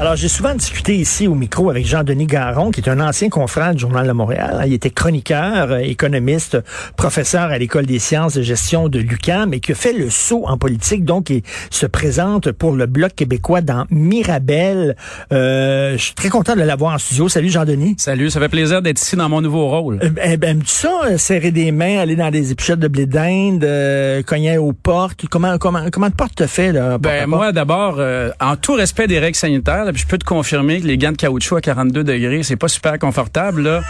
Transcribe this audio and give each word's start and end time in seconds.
Alors, 0.00 0.16
j'ai 0.16 0.28
souvent 0.28 0.54
discuté 0.54 0.96
ici 0.96 1.28
au 1.28 1.34
micro 1.34 1.68
avec 1.68 1.84
Jean-Denis 1.84 2.24
Garon, 2.24 2.70
qui 2.70 2.80
est 2.80 2.88
un 2.88 3.00
ancien 3.00 3.28
confrère 3.28 3.74
du 3.74 3.80
Journal 3.80 4.06
de 4.06 4.12
Montréal. 4.12 4.62
Il 4.66 4.72
était 4.72 4.88
chroniqueur, 4.88 5.72
euh, 5.72 5.78
économiste, 5.80 6.56
professeur 6.96 7.50
à 7.50 7.58
l'École 7.58 7.84
des 7.84 7.98
sciences 7.98 8.32
de 8.32 8.40
gestion 8.40 8.88
de 8.88 8.98
l'UQAM 8.98 9.52
et 9.52 9.60
qui 9.60 9.72
a 9.72 9.74
fait 9.74 9.92
le 9.92 10.08
saut 10.08 10.44
en 10.46 10.56
politique. 10.56 11.04
Donc, 11.04 11.28
il 11.28 11.42
se 11.68 11.84
présente 11.84 12.50
pour 12.50 12.72
le 12.72 12.86
Bloc 12.86 13.14
québécois 13.14 13.60
dans 13.60 13.84
Mirabel. 13.90 14.96
Euh, 15.34 15.98
je 15.98 16.02
suis 16.02 16.14
très 16.14 16.30
content 16.30 16.56
de 16.56 16.62
l'avoir 16.62 16.94
en 16.94 16.98
studio. 16.98 17.28
Salut, 17.28 17.50
Jean-Denis. 17.50 17.96
Salut, 17.98 18.30
ça 18.30 18.40
fait 18.40 18.48
plaisir 18.48 18.80
d'être 18.80 19.02
ici 19.02 19.16
dans 19.16 19.28
mon 19.28 19.42
nouveau 19.42 19.68
rôle. 19.68 19.98
Euh, 20.02 20.08
ben, 20.08 20.38
ben, 20.38 20.50
aimes-tu 20.52 20.72
ça, 20.72 20.98
euh, 21.10 21.18
serrer 21.18 21.50
des 21.50 21.72
mains, 21.72 21.98
aller 21.98 22.16
dans 22.16 22.30
des 22.30 22.52
épichettes 22.52 22.80
de 22.80 22.88
blé 22.88 23.04
d'Inde, 23.04 23.64
euh, 23.64 24.22
cogner 24.22 24.56
aux 24.56 24.72
portes? 24.72 25.26
Comment, 25.28 25.58
comment, 25.58 25.90
comment 25.92 26.08
de 26.08 26.14
porte 26.14 26.36
te 26.36 26.46
fait, 26.46 26.72
là? 26.72 26.92
porte 26.92 27.02
Ben 27.02 27.26
moi 27.26 27.52
d'abord, 27.52 27.96
euh, 27.98 28.30
en 28.40 28.56
tout 28.56 28.72
respect 28.72 29.06
des 29.06 29.18
règles 29.18 29.36
sanitaires, 29.36 29.89
là, 29.90 29.92
puis 29.92 30.02
je 30.02 30.06
peux 30.06 30.18
te 30.18 30.24
confirmer 30.24 30.80
que 30.80 30.86
les 30.86 30.96
gants 30.96 31.10
de 31.12 31.16
caoutchouc 31.16 31.56
à 31.56 31.60
42 31.60 32.04
degrés, 32.04 32.42
c'est 32.42 32.56
pas 32.56 32.68
super 32.68 32.98
confortable. 32.98 33.62
Là. 33.62 33.80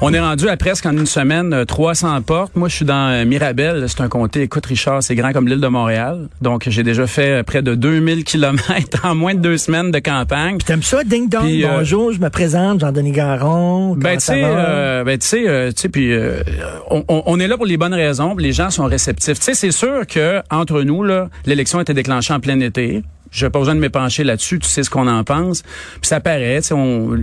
On 0.00 0.12
est 0.14 0.20
rendu 0.20 0.48
à 0.48 0.56
presque 0.56 0.86
en 0.86 0.92
une 0.92 1.06
semaine 1.06 1.52
euh, 1.52 1.64
300 1.64 2.22
portes. 2.22 2.54
Moi, 2.56 2.68
je 2.68 2.76
suis 2.76 2.84
dans 2.84 3.10
euh, 3.10 3.24
Mirabel, 3.24 3.84
c'est 3.88 4.00
un 4.00 4.08
comté. 4.08 4.42
Écoute, 4.42 4.66
Richard, 4.66 5.02
c'est 5.02 5.14
grand 5.16 5.32
comme 5.32 5.48
l'île 5.48 5.60
de 5.60 5.66
Montréal. 5.68 6.28
Donc, 6.40 6.64
j'ai 6.68 6.82
déjà 6.82 7.06
fait 7.06 7.40
euh, 7.40 7.42
près 7.42 7.62
de 7.62 7.74
2000 7.74 8.24
kilomètres 8.24 9.04
en 9.04 9.14
moins 9.14 9.34
de 9.34 9.40
deux 9.40 9.58
semaines 9.58 9.90
de 9.90 9.98
campagne. 9.98 10.58
T'aimes 10.58 10.82
ça, 10.82 11.02
ding 11.04 11.28
dong? 11.28 11.42
Puis, 11.42 11.64
euh, 11.64 11.68
Bonjour, 11.78 12.12
je 12.12 12.20
me 12.20 12.30
présente, 12.30 12.80
Jean-Denis 12.80 13.12
Garon. 13.12 13.94
Ben 13.96 14.02
Comment 14.02 14.14
tu 14.16 14.20
sais, 14.20 14.42
euh, 14.44 15.04
ben 15.04 15.18
tu 15.18 15.26
sais, 15.26 15.48
euh, 15.48 15.68
tu 15.72 15.82
sais, 15.82 15.88
puis 15.88 16.12
euh, 16.12 16.42
on, 16.90 17.04
on- 17.08 17.38
est 17.40 17.46
là 17.48 17.56
pour 17.56 17.66
les 17.66 17.76
bonnes 17.76 17.94
raisons, 17.94 18.34
puis 18.36 18.44
les 18.44 18.52
gens 18.52 18.70
sont 18.70 18.84
réceptifs. 18.86 19.38
Tu 19.38 19.44
sais, 19.44 19.54
c'est 19.54 19.70
sûr 19.70 20.06
que 20.06 20.40
entre 20.50 20.82
nous 20.82 21.02
là, 21.04 21.28
l'élection 21.46 21.80
était 21.80 21.94
déclenchée 21.94 22.32
en 22.32 22.40
plein 22.40 22.58
été. 22.60 23.02
Je 23.30 23.44
n'ai 23.44 23.50
pas 23.50 23.58
besoin 23.58 23.74
de 23.74 23.80
m'épancher 23.80 24.24
là-dessus, 24.24 24.58
tu 24.58 24.68
sais 24.68 24.82
ce 24.82 24.90
qu'on 24.90 25.06
en 25.06 25.24
pense. 25.24 25.62
Puis 25.62 26.08
ça 26.08 26.20
paraît, 26.20 26.60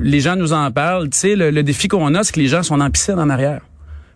les 0.04 0.20
gens 0.20 0.36
nous 0.36 0.54
en 0.54 0.72
parlent. 0.72 1.10
Tu 1.10 1.18
sais, 1.18 1.36
le, 1.36 1.52
le 1.52 1.64
défi 1.64 1.88
qu'on 1.88 2.14
a, 2.16 2.24
c'est 2.24 2.34
que 2.34 2.40
les 2.40 2.48
gens 2.48 2.64
sont 2.64 2.80
en 2.82 2.90
piscine 2.90 3.20
en 3.20 3.30
arrière. 3.30 3.62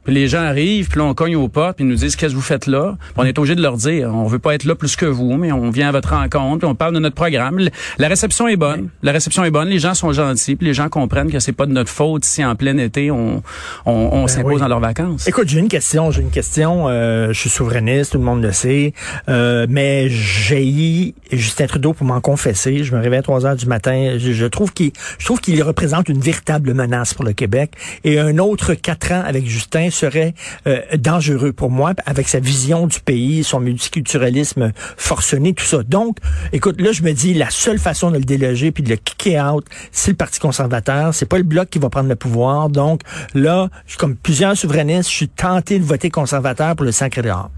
Puis 0.04 0.14
les 0.14 0.28
gens 0.28 0.42
arrivent, 0.42 0.90
puis 0.90 1.00
là, 1.00 1.06
on 1.06 1.14
cogne 1.14 1.36
aux 1.36 1.48
portes, 1.48 1.78
puis 1.78 1.86
ils 1.86 1.88
nous 1.88 1.96
disent 1.96 2.16
qu'est-ce 2.16 2.32
que 2.32 2.36
vous 2.38 2.42
faites 2.42 2.68
là? 2.68 2.96
Puis 3.00 3.14
on 3.18 3.26
est 3.26 3.38
obligé 3.38 3.56
de 3.56 3.62
leur 3.62 3.78
dire, 3.78 4.10
on 4.14 4.26
veut 4.26 4.40
pas 4.40 4.56
être 4.56 4.64
là 4.66 4.76
plus 4.76 4.96
que 4.96 5.06
vous, 5.06 5.34
mais 5.34 5.52
on 5.52 5.70
vient 5.70 5.90
à 5.90 5.92
votre 5.92 6.10
rencontre, 6.16 6.60
puis 6.60 6.68
on 6.68 6.76
parle 6.76 6.94
de 6.96 7.00
notre 7.00 7.16
programme. 7.16 7.60
La 7.98 8.08
réception 8.08 8.48
est 8.48 8.56
bonne. 8.56 8.90
La 9.04 9.12
réception 9.12 9.44
est 9.44 9.52
bonne. 9.52 9.68
Les 9.70 9.80
gens 9.80 9.94
sont 9.94 10.12
gentils, 10.12 10.56
puis 10.56 10.68
les 10.68 10.74
gens 10.74 10.90
comprennent 10.90 11.32
que 11.32 11.40
c'est 11.40 11.52
pas 11.52 11.66
de 11.66 11.72
notre 11.72 11.90
faute 11.92 12.26
si 12.26 12.44
en 12.44 12.56
plein 12.56 12.78
été 12.78 13.12
on 13.12 13.44
on, 13.86 13.92
on 13.92 14.28
s'impose 14.28 14.54
oui. 14.56 14.60
dans 14.60 14.68
leurs 14.68 14.80
vacances. 14.80 15.28
Écoute, 15.28 15.48
j'ai 15.50 15.60
une 15.60 15.68
question, 15.68 16.12
j'ai 16.12 16.22
une 16.22 16.30
question. 16.32 16.88
euh, 16.88 17.34
je 17.34 17.40
suis 17.40 17.50
souverainiste, 17.50 18.14
tout 18.14 18.18
le 18.18 18.24
monde 18.24 18.42
le 18.42 18.52
sait, 18.52 18.94
euh, 19.28 19.66
mais 19.70 20.10
j'ai 20.10 21.14
Justin 21.32 21.68
Trudeau 21.68 21.94
pour 21.94 22.06
m'en 22.06 22.22
confesser. 22.22 22.84
Je 22.84 22.96
me 22.96 23.02
réveille 23.02 23.20
à 23.20 23.24
3 23.24 23.46
heures 23.46 23.56
du 23.56 23.66
matin. 23.66 24.16
Je, 24.18 24.32
je 24.32 24.46
trouve 24.46 24.74
qu'il, 24.74 24.92
je 25.18 25.26
trouve 25.26 25.40
qu'il 25.40 25.62
représente 25.64 26.10
une 26.10 26.20
véritable 26.20 26.74
menace 26.74 27.14
pour 27.14 27.26
le 27.26 27.34
Québec. 27.34 27.72
Et 28.04 28.20
un 28.20 28.38
autre 28.38 28.74
quatre 28.74 29.12
ans 29.12 29.24
avec 29.26 29.48
Justin 29.48 29.89
serait 29.92 30.34
euh, 30.68 30.82
dangereux 30.98 31.54
pour 31.54 31.70
moi, 31.70 31.94
avec 32.06 32.28
sa 32.28 32.40
vision 32.40 32.88
du 32.88 33.00
pays, 33.00 33.44
son 33.44 33.60
multiculturalisme 33.60 34.72
forcené, 34.98 35.54
tout 35.54 35.66
ça. 35.66 35.84
Donc, 35.84 36.18
écoute, 36.54 36.80
là, 36.82 36.92
je 36.92 37.04
me 37.04 37.12
dis, 37.12 37.34
la 37.34 37.50
seule 37.50 37.80
façon 37.80 38.12
de 38.12 38.18
le 38.18 38.24
déloger 38.24 38.72
puis 38.72 38.84
de 38.84 38.90
le 38.90 38.96
kicker 38.96 39.54
out, 39.54 39.66
c'est 39.92 40.12
le 40.12 40.18
Parti 40.18 40.40
conservateur. 40.40 41.14
C'est 41.14 41.26
pas 41.26 41.38
le 41.38 41.44
bloc 41.44 41.70
qui 41.70 41.80
va 41.80 41.90
prendre 41.90 42.10
le 42.10 42.16
pouvoir. 42.16 42.70
Donc, 42.70 43.02
là, 43.34 43.70
je 43.88 43.98
comme 43.98 44.16
plusieurs 44.16 44.56
souverainistes, 44.56 45.10
je 45.10 45.16
suis 45.16 45.30
tenté 45.30 45.80
de 45.80 45.84
voter 45.84 46.10
conservateur 46.10 46.76
pour 46.76 46.86
le 46.86 46.92
sacré 46.92 47.22
dehors. 47.22 47.50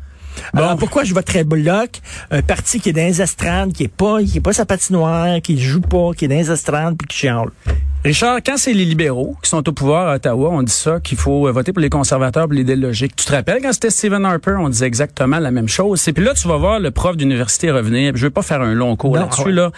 Alors, 0.54 0.78
pourquoi 0.78 1.04
je 1.04 1.14
voterais 1.14 1.44
Bloc, 1.44 2.02
un 2.30 2.42
parti 2.42 2.80
qui 2.80 2.90
est 2.90 2.94
dans 2.94 3.06
les 3.06 3.22
estrades, 3.22 3.74
qui 3.74 3.84
est 3.84 3.88
pas, 3.88 4.22
qui 4.24 4.38
est 4.38 4.42
pas 4.42 4.54
sa 4.54 4.66
patinoire, 4.66 5.42
qui 5.42 5.60
joue 5.60 5.82
pas, 5.82 6.12
qui 6.16 6.26
est 6.26 6.28
dans 6.28 6.36
les 6.36 6.52
estrades 6.52 6.96
puis 6.98 7.08
qui 7.08 7.18
chiale? 7.18 7.50
Richard, 8.04 8.40
quand 8.44 8.58
c'est 8.58 8.74
les 8.74 8.86
libéraux 8.86 9.38
qui 9.44 9.50
sont 9.52 9.68
au 9.70 9.72
pouvoir 9.74 10.08
à 10.08 10.16
Ottawa, 10.16 10.50
on 10.50 10.64
dit 10.64 10.72
ça 10.72 11.00
qu'il 11.00 11.20
faut 11.20 11.48
euh, 11.48 11.52
voter 11.52 11.72
pour 11.72 11.82
les 11.82 11.90
conservateurs 11.90 12.46
pour 12.46 12.54
les 12.54 12.64
déloger. 12.64 13.08
Tu 13.10 13.26
te 13.26 13.32
rappelles 13.32 13.62
quand 13.62 13.74
c'était 13.74 13.92
Stephen 13.92 14.26
Harper, 14.26 14.56
on 14.58 14.70
disait 14.70 14.88
exactement 14.88 15.38
la 15.38 15.52
même 15.52 15.68
chose. 15.68 16.02
C'est 16.02 16.12
puis 16.12 16.24
là 16.24 16.34
tu 16.34 16.48
vas 16.48 16.58
voir 16.58 16.80
le 16.80 16.90
prof 16.90 17.16
d'université 17.16 17.70
revenir. 17.70 18.14
Je 18.16 18.24
veux 18.24 18.32
pas 18.32 18.42
faire 18.42 18.62
un 18.62 18.74
long 18.74 18.96
cours 18.96 19.16
là-dessus 19.18 19.44
ouais. 19.44 19.52
là, 19.52 19.72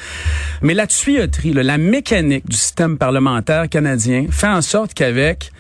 mais 0.62 0.74
la 0.74 0.88
tuyauterie, 0.88 1.52
là, 1.52 1.64
la 1.64 1.78
mécanique 1.78 2.48
du 2.48 2.56
système 2.56 2.98
parlementaire 2.98 3.68
canadien 3.68 4.28
fait 4.30 4.48
en 4.48 4.62
sorte 4.62 4.94
qu'avec 4.94 5.52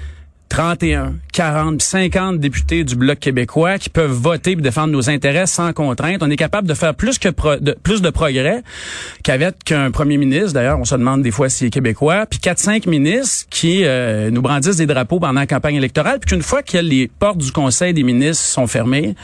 31, 0.53 1.15
40, 1.31 1.81
50 1.81 2.39
députés 2.39 2.83
du 2.83 2.95
Bloc 2.95 3.17
québécois 3.17 3.79
qui 3.79 3.89
peuvent 3.89 4.11
voter 4.11 4.51
et 4.51 4.55
défendre 4.55 4.93
nos 4.93 5.09
intérêts 5.09 5.47
sans 5.47 5.73
contrainte. 5.73 6.21
On 6.21 6.29
est 6.29 6.35
capable 6.35 6.67
de 6.67 6.75
faire 6.75 6.93
plus 6.93 7.17
que 7.17 7.29
de, 7.59 7.75
plus 7.81 8.03
de 8.03 8.11
progrès 8.11 8.61
qu'avec 9.23 9.63
qu'un 9.63 9.89
premier 9.89 10.17
ministre. 10.17 10.53
D'ailleurs, 10.53 10.79
on 10.79 10.85
se 10.85 10.93
demande 10.93 11.23
des 11.23 11.31
fois 11.31 11.49
s'il 11.49 11.65
est 11.65 11.69
québécois. 11.71 12.27
Puis 12.27 12.37
quatre, 12.37 12.59
cinq 12.59 12.85
ministres 12.85 13.47
qui 13.49 13.83
euh, 13.83 14.29
nous 14.29 14.43
brandissent 14.43 14.77
des 14.77 14.85
drapeaux 14.85 15.19
pendant 15.19 15.39
la 15.39 15.47
campagne 15.47 15.73
électorale. 15.73 16.19
Puis 16.19 16.35
qu'une 16.35 16.43
fois 16.43 16.61
que 16.61 16.77
les 16.77 17.07
portes 17.07 17.39
du 17.39 17.51
Conseil 17.51 17.95
des 17.95 18.03
ministres 18.03 18.45
sont 18.45 18.67
fermées, 18.67 19.15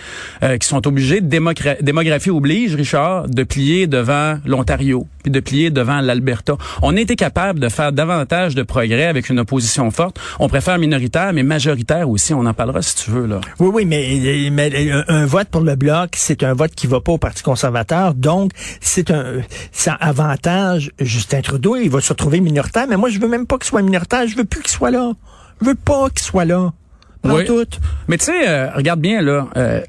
euh, 0.41 0.57
qui 0.57 0.67
sont 0.67 0.87
obligés, 0.87 1.21
démographie 1.21 2.31
oblige, 2.31 2.73
Richard, 2.73 3.29
de 3.29 3.43
plier 3.43 3.85
devant 3.85 4.39
l'Ontario 4.47 5.05
puis 5.29 5.31
de 5.31 5.39
plier 5.39 5.69
devant 5.69 6.01
l'Alberta. 6.01 6.55
On 6.81 6.95
a 6.97 6.99
été 6.99 7.15
capable 7.15 7.59
de 7.59 7.69
faire 7.69 7.91
davantage 7.91 8.55
de 8.55 8.63
progrès 8.63 9.05
avec 9.05 9.29
une 9.29 9.39
opposition 9.39 9.89
forte. 9.91 10.19
On 10.39 10.49
préfère 10.49 10.77
minoritaire, 10.79 11.33
mais 11.33 11.43
majoritaire 11.43 12.09
aussi. 12.09 12.33
On 12.33 12.45
en 12.45 12.53
parlera 12.53 12.81
si 12.81 12.95
tu 12.95 13.11
veux. 13.11 13.27
là. 13.27 13.39
Oui, 13.59 13.69
oui, 13.73 13.85
mais, 13.85 14.49
mais 14.51 14.91
un, 15.07 15.25
vote 15.25 15.49
pour 15.49 15.61
le 15.61 15.75
bloc, 15.75 16.11
c'est 16.15 16.43
un 16.43 16.53
vote 16.53 16.71
qui 16.75 16.87
va 16.87 16.99
pas 16.99 17.11
au 17.13 17.17
Parti 17.17 17.43
conservateur. 17.43 18.13
Donc, 18.15 18.51
c'est 18.81 19.11
un, 19.11 19.41
ça 19.71 19.93
avantage 19.93 20.91
Justin 20.99 21.41
Trudeau. 21.41 21.75
Il 21.75 21.89
va 21.89 22.01
se 22.01 22.09
retrouver 22.09 22.39
minoritaire. 22.39 22.85
Mais 22.89 22.97
moi, 22.97 23.09
je 23.09 23.19
veux 23.19 23.27
même 23.27 23.45
pas 23.45 23.57
qu'il 23.57 23.67
soit 23.67 23.81
minoritaire. 23.81 24.27
Je 24.27 24.35
veux 24.35 24.45
plus 24.45 24.61
qu'il 24.61 24.71
soit 24.71 24.91
là. 24.91 25.11
Je 25.61 25.67
veux 25.67 25.75
pas 25.75 26.09
qu'il 26.09 26.21
soit 26.21 26.45
là. 26.45 26.71
Pas 27.21 27.33
Oui. 27.35 27.45
tout. 27.45 27.65
Mais 28.07 28.17
tu 28.17 28.25
sais, 28.25 28.47
euh, 28.47 28.69
regarde 28.71 29.01
bien 29.01 29.21
là, 29.21 29.47
euh, 29.57 29.81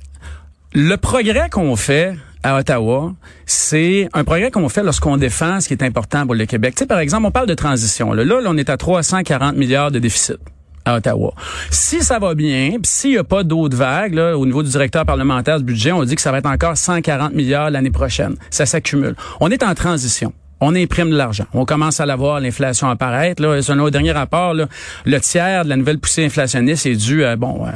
le 0.74 0.96
progrès 0.96 1.48
qu'on 1.48 1.76
fait 1.76 2.14
à 2.42 2.56
Ottawa, 2.56 3.12
c'est 3.46 4.08
un 4.12 4.24
progrès 4.24 4.50
qu'on 4.50 4.68
fait 4.68 4.82
lorsqu'on 4.82 5.16
défend 5.16 5.60
ce 5.60 5.68
qui 5.68 5.74
est 5.74 5.82
important 5.82 6.26
pour 6.26 6.34
le 6.34 6.46
Québec. 6.46 6.74
Tu 6.76 6.86
par 6.86 6.98
exemple, 6.98 7.26
on 7.26 7.30
parle 7.30 7.46
de 7.46 7.54
transition. 7.54 8.12
Là, 8.12 8.24
on 8.46 8.56
est 8.56 8.70
à 8.70 8.76
340 8.76 9.56
milliards 9.56 9.90
de 9.90 9.98
déficit 9.98 10.38
à 10.84 10.96
Ottawa. 10.96 11.34
Si 11.70 12.02
ça 12.02 12.18
va 12.18 12.34
bien, 12.34 12.70
puis 12.70 12.80
s'il 12.84 13.10
n'y 13.10 13.18
a 13.18 13.24
pas 13.24 13.44
d'autres 13.44 13.76
vagues, 13.76 14.16
au 14.18 14.46
niveau 14.46 14.62
du 14.62 14.70
directeur 14.70 15.04
parlementaire 15.04 15.58
du 15.58 15.64
budget, 15.64 15.92
on 15.92 16.02
dit 16.04 16.14
que 16.14 16.22
ça 16.22 16.32
va 16.32 16.38
être 16.38 16.46
encore 16.46 16.76
140 16.76 17.34
milliards 17.34 17.70
l'année 17.70 17.90
prochaine. 17.90 18.36
Ça 18.50 18.66
s'accumule. 18.66 19.14
On 19.40 19.50
est 19.50 19.62
en 19.62 19.74
transition. 19.74 20.32
On 20.60 20.74
imprime 20.74 21.10
de 21.10 21.16
l'argent. 21.16 21.46
On 21.54 21.64
commence 21.64 22.00
à 22.00 22.06
l'avoir, 22.06 22.40
l'inflation 22.40 22.88
apparaître. 22.90 23.42
Là, 23.42 23.62
selon 23.62 23.86
le 23.86 23.90
dernier 23.90 24.12
rapport, 24.12 24.52
le 24.54 25.20
tiers 25.20 25.64
de 25.64 25.70
la 25.70 25.76
nouvelle 25.76 25.98
poussée 25.98 26.24
inflationniste 26.24 26.86
est 26.86 26.96
dû 26.96 27.24
à, 27.24 27.36
bon, 27.36 27.66
euh, 27.66 27.70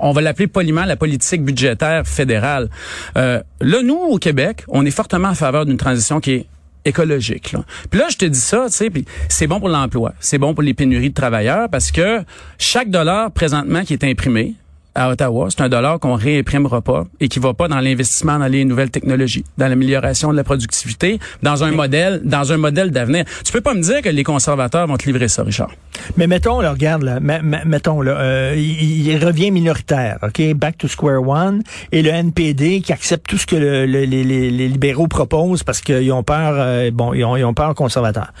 on- 0.00 0.12
va 0.12 0.20
l'appeler 0.20 0.46
poliment 0.46 0.84
la 0.84 0.96
politique 0.96 1.42
budgétaire 1.44 2.06
fédérale. 2.06 2.68
Euh, 3.16 3.40
là, 3.60 3.82
nous, 3.82 3.96
au 3.96 4.18
Québec, 4.18 4.64
on 4.68 4.84
est 4.86 4.90
fortement 4.90 5.28
en 5.28 5.34
faveur 5.34 5.66
d'une 5.66 5.76
transition 5.76 6.20
qui 6.20 6.32
est 6.32 6.46
écologique. 6.84 7.52
Là. 7.52 7.60
Puis 7.90 8.00
là, 8.00 8.06
je 8.10 8.16
te 8.16 8.24
dis 8.24 8.38
ça, 8.40 8.64
tu 8.68 8.72
sais, 8.72 8.90
c'est 9.28 9.46
bon 9.46 9.60
pour 9.60 9.68
l'emploi, 9.68 10.14
c'est 10.18 10.38
bon 10.38 10.54
pour 10.54 10.62
les 10.62 10.72
pénuries 10.72 11.10
de 11.10 11.14
travailleurs 11.14 11.68
parce 11.68 11.90
que 11.92 12.20
chaque 12.58 12.88
dollar 12.90 13.30
présentement 13.32 13.82
qui 13.82 13.92
est 13.92 14.04
imprimé 14.04 14.54
à 14.94 15.08
Ottawa, 15.10 15.46
c'est 15.50 15.60
un 15.62 15.68
dollar 15.68 16.00
qu'on 16.00 16.14
réimprimera 16.14 16.80
pas 16.82 17.04
et 17.20 17.28
qui 17.28 17.38
va 17.38 17.54
pas 17.54 17.68
dans 17.68 17.78
l'investissement 17.80 18.38
dans 18.38 18.46
les 18.48 18.64
nouvelles 18.64 18.90
technologies, 18.90 19.44
dans 19.58 19.68
l'amélioration 19.68 20.32
de 20.32 20.36
la 20.36 20.44
productivité, 20.44 21.18
dans 21.42 21.62
un 21.64 21.70
modèle, 21.70 22.20
dans 22.24 22.52
un 22.52 22.56
modèle 22.56 22.90
d'avenir. 22.90 23.24
Tu 23.44 23.52
peux 23.52 23.60
pas 23.60 23.74
me 23.74 23.82
dire 23.82 24.02
que 24.02 24.08
les 24.08 24.24
conservateurs 24.24 24.86
vont 24.86 24.96
te 24.96 25.06
livrer 25.06 25.28
ça, 25.28 25.42
Richard. 25.44 25.70
Mais 26.16 26.26
mettons, 26.26 26.60
là, 26.60 26.72
regarde, 26.72 27.02
là, 27.02 27.20
mettons, 27.20 28.00
là, 28.02 28.12
euh, 28.20 28.54
il, 28.56 29.06
il 29.08 29.24
revient 29.24 29.50
minoritaire, 29.50 30.18
OK? 30.22 30.54
Back 30.54 30.78
to 30.78 30.88
square 30.88 31.26
one. 31.26 31.62
Et 31.92 32.02
le 32.02 32.10
NPD 32.10 32.80
qui 32.80 32.92
accepte 32.92 33.28
tout 33.28 33.38
ce 33.38 33.46
que 33.46 33.56
le- 33.56 33.86
le- 33.86 34.04
les, 34.04 34.50
libéraux 34.68 35.06
proposent 35.08 35.62
parce 35.62 35.80
qu'ils 35.80 36.12
ont 36.12 36.22
peur, 36.22 36.54
euh, 36.56 36.90
bon, 36.92 37.14
ils 37.14 37.24
ont, 37.24 37.36
ils 37.36 37.44
ont 37.44 37.54
peur 37.54 37.74
conservateur. 37.74 38.32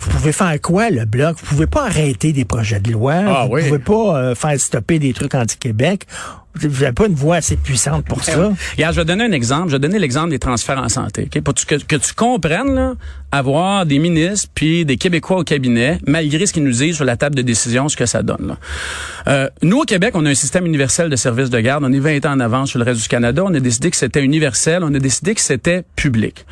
Vous 0.00 0.10
pouvez 0.10 0.32
faire 0.32 0.58
quoi, 0.60 0.90
le 0.90 1.04
Bloc? 1.04 1.36
Vous 1.38 1.46
pouvez 1.46 1.66
pas 1.66 1.84
arrêter 1.86 2.32
des 2.32 2.44
projets 2.44 2.80
de 2.80 2.90
loi. 2.90 3.14
Ah 3.26 3.46
vous 3.46 3.54
oui. 3.54 3.62
pouvez 3.64 3.78
pas 3.78 4.16
euh, 4.16 4.34
faire 4.34 4.58
stopper 4.58 4.98
des 4.98 5.12
trucs 5.12 5.34
anti-Québec. 5.34 6.06
Vous 6.54 6.68
n'avez 6.68 6.92
pas 6.92 7.06
une 7.06 7.14
voix 7.14 7.36
assez 7.36 7.56
puissante 7.56 8.04
pour 8.06 8.24
ça. 8.24 8.52
Regarde, 8.76 8.94
je 8.94 9.00
vais 9.00 9.04
donner 9.04 9.24
un 9.24 9.32
exemple. 9.32 9.68
Je 9.68 9.72
vais 9.72 9.78
donner 9.78 10.00
l'exemple 10.00 10.30
des 10.30 10.40
transferts 10.40 10.78
en 10.78 10.88
santé. 10.88 11.28
Pour 11.44 11.54
que, 11.54 11.76
que 11.76 11.96
tu 11.96 12.12
comprennes, 12.14 12.74
là, 12.74 12.94
avoir 13.30 13.86
des 13.86 13.98
ministres 14.00 14.48
puis 14.52 14.84
des 14.84 14.96
Québécois 14.96 15.38
au 15.38 15.44
cabinet, 15.44 15.98
malgré 16.06 16.46
ce 16.46 16.52
qu'ils 16.52 16.64
nous 16.64 16.72
disent 16.72 16.96
sur 16.96 17.04
la 17.04 17.16
table 17.16 17.36
de 17.36 17.42
décision, 17.42 17.88
ce 17.88 17.96
que 17.96 18.06
ça 18.06 18.22
donne. 18.22 18.48
Là. 18.48 18.58
Euh, 19.28 19.48
nous, 19.62 19.78
au 19.78 19.84
Québec, 19.84 20.12
on 20.14 20.26
a 20.26 20.30
un 20.30 20.34
système 20.34 20.66
universel 20.66 21.08
de 21.08 21.16
services 21.16 21.50
de 21.50 21.60
garde. 21.60 21.84
On 21.84 21.92
est 21.92 22.00
20 22.00 22.26
ans 22.26 22.32
en 22.32 22.40
avance 22.40 22.70
sur 22.70 22.80
le 22.80 22.84
reste 22.84 23.02
du 23.02 23.08
Canada. 23.08 23.44
On 23.44 23.54
a 23.54 23.60
décidé 23.60 23.90
que 23.90 23.96
c'était 23.96 24.22
universel. 24.22 24.82
On 24.82 24.92
a 24.92 24.98
décidé 24.98 25.34
que 25.36 25.40
c'était 25.40 25.84
public. 25.94 26.46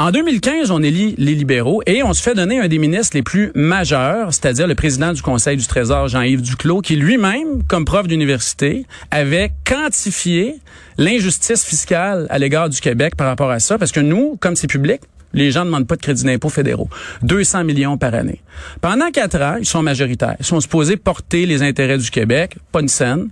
En 0.00 0.12
2015, 0.12 0.70
on 0.70 0.82
élit 0.82 1.14
les 1.18 1.34
libéraux 1.34 1.82
et 1.84 2.02
on 2.02 2.14
se 2.14 2.22
fait 2.22 2.34
donner 2.34 2.58
un 2.58 2.68
des 2.68 2.78
ministres 2.78 3.14
les 3.14 3.22
plus 3.22 3.52
majeurs, 3.54 4.32
c'est-à-dire 4.32 4.66
le 4.66 4.74
président 4.74 5.12
du 5.12 5.20
Conseil 5.20 5.58
du 5.58 5.66
Trésor, 5.66 6.08
Jean-Yves 6.08 6.40
Duclos, 6.40 6.80
qui 6.80 6.96
lui-même, 6.96 7.62
comme 7.68 7.84
prof 7.84 8.06
d'université, 8.06 8.86
avait 9.10 9.52
quantifié 9.66 10.56
l'injustice 10.96 11.66
fiscale 11.66 12.26
à 12.30 12.38
l'égard 12.38 12.70
du 12.70 12.80
Québec 12.80 13.14
par 13.14 13.26
rapport 13.26 13.50
à 13.50 13.60
ça, 13.60 13.76
parce 13.76 13.92
que 13.92 14.00
nous, 14.00 14.38
comme 14.40 14.56
c'est 14.56 14.68
public, 14.68 15.02
les 15.34 15.50
gens 15.50 15.60
ne 15.60 15.66
demandent 15.66 15.86
pas 15.86 15.96
de 15.96 16.00
crédit 16.00 16.24
d'impôt 16.24 16.48
fédéraux. 16.48 16.88
200 17.20 17.64
millions 17.64 17.98
par 17.98 18.14
année. 18.14 18.40
Pendant 18.80 19.10
quatre 19.10 19.42
ans, 19.42 19.56
ils 19.60 19.66
sont 19.66 19.82
majoritaires. 19.82 20.36
Ils 20.40 20.46
sont 20.46 20.60
supposés 20.60 20.96
porter 20.96 21.44
les 21.44 21.62
intérêts 21.62 21.98
du 21.98 22.10
Québec, 22.10 22.56
pas 22.72 22.80
une 22.80 22.88
scène 22.88 23.28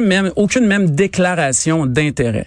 même, 0.00 0.30
aucune 0.36 0.66
même 0.66 0.90
déclaration 0.90 1.86
d'intérêt. 1.86 2.46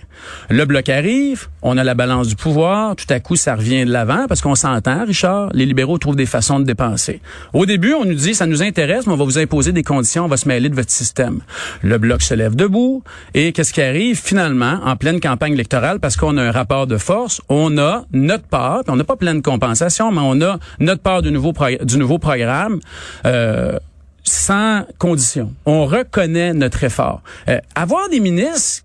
Le 0.49 0.65
bloc 0.65 0.89
arrive, 0.89 1.47
on 1.61 1.77
a 1.77 1.83
la 1.83 1.93
balance 1.93 2.27
du 2.27 2.35
pouvoir, 2.35 2.95
tout 2.95 3.05
à 3.09 3.19
coup 3.19 3.35
ça 3.35 3.55
revient 3.55 3.85
de 3.85 3.91
l'avant 3.91 4.25
parce 4.27 4.41
qu'on 4.41 4.55
s'entend, 4.55 5.05
Richard, 5.05 5.49
les 5.53 5.65
libéraux 5.65 5.97
trouvent 5.97 6.15
des 6.15 6.25
façons 6.25 6.59
de 6.59 6.65
dépenser. 6.65 7.21
Au 7.53 7.65
début, 7.65 7.93
on 7.93 8.05
nous 8.05 8.13
dit 8.13 8.33
ça 8.33 8.45
nous 8.47 8.63
intéresse, 8.63 9.07
mais 9.07 9.13
on 9.13 9.17
va 9.17 9.25
vous 9.25 9.37
imposer 9.37 9.71
des 9.71 9.83
conditions, 9.83 10.25
on 10.25 10.27
va 10.27 10.37
se 10.37 10.47
mêler 10.47 10.69
de 10.69 10.75
votre 10.75 10.91
système. 10.91 11.41
Le 11.81 11.97
bloc 11.97 12.21
se 12.21 12.33
lève 12.33 12.55
debout 12.55 13.03
et 13.33 13.51
qu'est-ce 13.51 13.73
qui 13.73 13.81
arrive? 13.81 14.19
Finalement 14.19 14.79
en 14.83 14.95
pleine 14.95 15.19
campagne 15.19 15.53
électorale 15.53 15.99
parce 15.99 16.15
qu'on 16.15 16.37
a 16.37 16.43
un 16.43 16.51
rapport 16.51 16.87
de 16.87 16.97
force, 16.97 17.41
on 17.49 17.77
a 17.77 18.05
notre 18.13 18.47
part, 18.47 18.83
on 18.87 18.95
n'a 18.95 19.03
pas 19.03 19.15
pleine 19.15 19.41
compensation, 19.41 20.11
mais 20.11 20.21
on 20.23 20.41
a 20.41 20.59
notre 20.79 21.01
part 21.01 21.21
du 21.21 21.31
nouveau 21.31 21.53
du 21.81 21.97
nouveau 21.97 22.19
programme. 22.19 22.79
Euh, 23.25 23.77
sans 24.25 24.85
condition. 24.97 25.53
On 25.65 25.85
reconnaît 25.85 26.53
notre 26.53 26.83
effort. 26.83 27.21
Euh, 27.47 27.59
avoir 27.75 28.09
des 28.09 28.19
ministres 28.19 28.83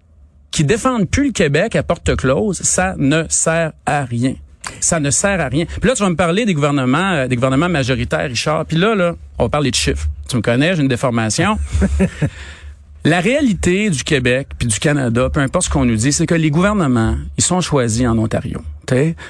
qui 0.51 0.65
défendent 0.65 1.09
plus 1.09 1.27
le 1.27 1.33
Québec 1.33 1.77
à 1.77 1.83
porte 1.83 2.15
close, 2.17 2.61
ça 2.63 2.95
ne 2.99 3.25
sert 3.29 3.73
à 3.87 4.05
rien. 4.05 4.35
Ça 4.81 5.01
ne 5.01 5.11
sert 5.11 5.41
à 5.41 5.49
rien. 5.49 5.65
Puis 5.65 5.89
là, 5.89 5.95
tu 5.95 6.03
vas 6.03 6.11
me 6.11 6.17
parler 6.17 6.45
des 6.45 6.55
gouvernements, 6.55 7.13
euh, 7.13 7.27
des 7.27 7.37
gouvernements 7.37 7.69
majoritaires, 7.69 8.29
Richard. 8.29 8.67
Puis 8.67 8.77
là, 8.77 8.95
là, 8.95 9.15
on 9.39 9.45
va 9.45 9.49
parler 9.49 9.71
de 9.71 9.77
chiffres. 9.77 10.07
Tu 10.29 10.37
me 10.37 10.43
connais, 10.43 10.75
j'ai 10.75 10.83
une 10.83 10.89
déformation. 10.89 11.59
La 13.05 13.21
réalité 13.21 13.89
du 13.89 14.05
Québec 14.05 14.49
puis 14.59 14.69
du 14.69 14.79
Canada, 14.79 15.31
peu 15.31 15.41
importe 15.41 15.65
ce 15.65 15.71
qu'on 15.71 15.87
nous 15.87 15.97
dit, 15.97 16.13
c'est 16.13 16.27
que 16.27 16.35
les 16.35 16.51
gouvernements, 16.51 17.17
ils 17.39 17.43
sont 17.43 17.63
choisis 17.63 18.07
en 18.07 18.19
Ontario. 18.19 18.61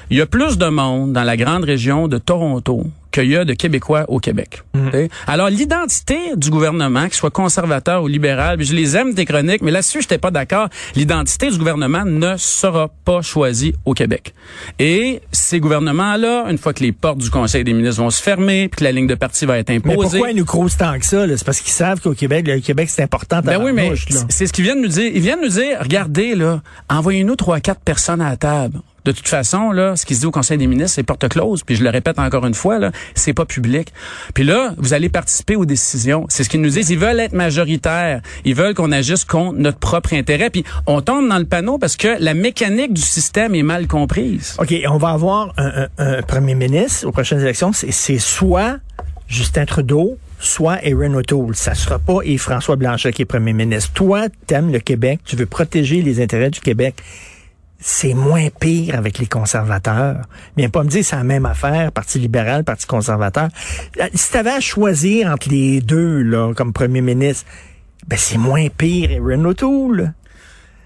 Il 0.09 0.17
y 0.17 0.21
a 0.21 0.25
plus 0.25 0.57
de 0.57 0.67
monde 0.67 1.13
dans 1.13 1.23
la 1.23 1.37
grande 1.37 1.63
région 1.63 2.07
de 2.07 2.17
Toronto 2.17 2.87
qu'il 3.11 3.29
y 3.29 3.37
a 3.37 3.45
de 3.45 3.53
Québécois 3.53 4.05
au 4.07 4.19
Québec. 4.19 4.63
Mhm. 4.73 5.07
Alors, 5.27 5.49
l'identité 5.49 6.17
du 6.35 6.49
gouvernement, 6.49 7.05
qu'il 7.05 7.15
soit 7.15 7.31
conservateur 7.31 8.03
ou 8.03 8.07
libéral, 8.07 8.61
je 8.61 8.73
les 8.73 8.95
aime 8.95 9.13
tes 9.13 9.25
chroniques, 9.25 9.61
mais 9.61 9.71
là-dessus, 9.71 9.99
je 9.99 10.05
n'étais 10.05 10.17
pas 10.17 10.31
d'accord. 10.31 10.69
L'identité 10.95 11.49
du 11.49 11.57
gouvernement 11.57 12.05
ne 12.05 12.35
sera 12.37 12.89
pas 13.05 13.21
choisie 13.21 13.73
au 13.85 13.93
Québec. 13.93 14.33
Et 14.79 15.21
ces 15.31 15.59
gouvernements-là, 15.59 16.45
une 16.49 16.57
fois 16.57 16.73
que 16.73 16.83
les 16.83 16.91
portes 16.91 17.19
du 17.19 17.29
Conseil 17.29 17.63
des 17.63 17.73
ministres 17.73 18.01
vont 18.01 18.09
se 18.09 18.21
fermer, 18.21 18.67
puis 18.69 18.79
que 18.79 18.83
la 18.83 18.91
ligne 18.91 19.07
de 19.07 19.15
parti 19.15 19.45
va 19.45 19.57
être 19.57 19.69
imposée... 19.69 19.97
Mais 19.97 20.03
pourquoi 20.03 20.31
ils 20.31 20.37
nous 20.37 20.45
crousent 20.45 20.77
tant 20.77 20.97
que 20.97 21.05
ça? 21.05 21.25
C'est 21.27 21.45
parce 21.45 21.61
qu'ils 21.61 21.73
savent 21.73 22.01
qu'au 22.01 22.13
Québec, 22.13 22.47
le 22.47 22.59
Québec, 22.59 22.89
c'est 22.89 23.03
important. 23.03 23.41
Ben 23.43 23.61
oui, 23.61 23.71
mais 23.73 23.93
c'est 24.29 24.47
ce 24.47 24.53
qu'ils 24.53 24.63
viennent 24.63 24.81
nous 24.81 24.87
dire. 24.87 25.11
Ils 25.13 25.21
viennent 25.21 25.41
nous 25.41 25.49
dire, 25.49 25.77
regardez, 25.81 26.35
là, 26.35 26.61
envoyez-nous 26.89 27.35
trois, 27.35 27.59
quatre 27.59 27.81
personnes 27.81 28.21
à 28.21 28.29
la 28.29 28.37
table 28.37 28.79
de 29.05 29.11
toute 29.11 29.27
façon, 29.27 29.71
là, 29.71 29.95
ce 29.95 30.05
qui 30.05 30.15
se 30.15 30.21
dit 30.21 30.25
au 30.25 30.31
Conseil 30.31 30.57
des 30.57 30.67
ministres, 30.67 30.95
c'est 30.95 31.03
porte 31.03 31.27
close. 31.27 31.63
Puis 31.63 31.75
je 31.75 31.83
le 31.83 31.89
répète 31.89 32.19
encore 32.19 32.45
une 32.45 32.53
fois, 32.53 32.77
là, 32.77 32.91
c'est 33.15 33.33
pas 33.33 33.45
public. 33.45 33.93
Puis 34.33 34.43
là, 34.43 34.73
vous 34.77 34.93
allez 34.93 35.09
participer 35.09 35.55
aux 35.55 35.65
décisions. 35.65 36.25
C'est 36.29 36.43
ce 36.43 36.49
qu'ils 36.49 36.61
nous 36.61 36.69
disent. 36.69 36.89
Ils 36.89 36.99
veulent 36.99 37.19
être 37.19 37.33
majoritaires. 37.33 38.21
Ils 38.45 38.55
veulent 38.55 38.73
qu'on 38.73 38.91
agisse 38.91 39.25
contre 39.25 39.57
notre 39.57 39.79
propre 39.79 40.13
intérêt. 40.13 40.49
Puis 40.49 40.63
on 40.87 41.01
tombe 41.01 41.27
dans 41.27 41.39
le 41.39 41.45
panneau 41.45 41.77
parce 41.77 41.97
que 41.97 42.21
la 42.21 42.33
mécanique 42.33 42.93
du 42.93 43.01
système 43.01 43.55
est 43.55 43.63
mal 43.63 43.87
comprise. 43.87 44.55
OK, 44.59 44.73
on 44.89 44.97
va 44.97 45.09
avoir 45.09 45.53
un, 45.57 46.21
premier 46.23 46.55
ministre 46.55 47.07
aux 47.07 47.11
prochaines 47.11 47.41
élections. 47.41 47.71
C'est 47.73 48.19
soit 48.19 48.77
Justin 49.27 49.65
Trudeau, 49.65 50.17
soit 50.39 50.85
Erin 50.85 51.13
O'Toole. 51.13 51.55
Ça 51.55 51.73
sera 51.73 51.99
pas 51.99 52.19
et 52.23 52.37
François 52.37 52.75
Blanchet 52.75 53.13
qui 53.13 53.21
est 53.21 53.25
premier 53.25 53.53
ministre. 53.53 53.91
Toi, 53.93 54.27
t'aimes 54.47 54.71
le 54.71 54.79
Québec, 54.79 55.21
tu 55.25 55.35
veux 55.35 55.45
protéger 55.45 56.01
les 56.01 56.21
intérêts 56.21 56.49
du 56.49 56.59
Québec 56.59 56.95
c'est 57.81 58.13
moins 58.13 58.47
pire 58.59 58.95
avec 58.95 59.17
les 59.17 59.25
conservateurs. 59.25 60.21
Viens 60.55 60.69
pas 60.69 60.83
me 60.83 60.89
dire 60.89 61.03
c'est 61.03 61.15
la 61.15 61.23
même 61.23 61.45
affaire, 61.45 61.91
Parti 61.91 62.19
libéral, 62.19 62.63
Parti 62.63 62.85
conservateur. 62.85 63.49
Euh, 63.99 64.07
si 64.13 64.31
tu 64.31 64.37
avais 64.37 64.51
à 64.51 64.59
choisir 64.59 65.29
entre 65.29 65.49
les 65.49 65.81
deux 65.81 66.21
là, 66.21 66.53
comme 66.53 66.71
premier 66.71 67.01
ministre, 67.01 67.45
ben 68.07 68.17
c'est 68.17 68.37
moins 68.37 68.67
pire 68.69 69.21
Renault 69.21 69.49
O'Toole. 69.49 70.13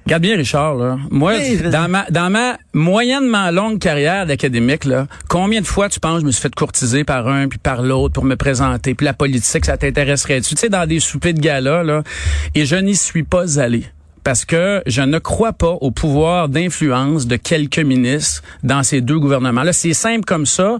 Regarde 0.05 0.21
bien, 0.21 0.37
Richard, 0.37 0.75
là. 0.75 0.99
Moi, 1.09 1.33
dans 1.71 1.89
ma, 1.89 2.05
dans 2.11 2.29
ma 2.29 2.59
moyennement 2.73 3.49
longue 3.49 3.79
carrière 3.79 4.27
d'académique, 4.27 4.85
là, 4.85 5.07
combien 5.29 5.61
de 5.61 5.65
fois 5.65 5.89
tu 5.89 5.99
penses 5.99 6.21
je 6.21 6.25
me 6.27 6.31
suis 6.31 6.43
fait 6.43 6.53
courtiser 6.53 7.03
par 7.03 7.27
un 7.27 7.47
puis 7.47 7.57
par 7.57 7.81
l'autre 7.81 8.13
pour 8.13 8.23
me 8.23 8.35
présenter, 8.35 8.93
puis 8.93 9.03
la 9.03 9.13
politique, 9.13 9.65
ça 9.65 9.77
t'intéresserait-tu? 9.77 10.53
Tu 10.53 10.61
sais, 10.61 10.69
dans 10.69 10.85
des 10.85 10.99
soupers 10.99 11.33
de 11.33 11.39
gala, 11.39 11.83
là, 11.83 12.03
et 12.53 12.65
je 12.65 12.75
n'y 12.75 12.95
suis 12.95 13.23
pas 13.23 13.59
allé 13.59 13.85
parce 14.25 14.43
que 14.43 14.81
je 14.87 15.03
ne 15.03 15.19
crois 15.19 15.53
pas 15.53 15.77
au 15.81 15.91
pouvoir 15.91 16.49
d'influence 16.49 17.27
de 17.27 17.35
quelques 17.35 17.79
ministres 17.79 18.41
dans 18.63 18.81
ces 18.81 18.99
deux 18.99 19.19
gouvernements-là. 19.19 19.71
C'est 19.71 19.93
simple 19.93 20.25
comme 20.25 20.47
ça. 20.47 20.79